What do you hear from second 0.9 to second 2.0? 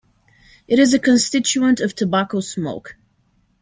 a constituent of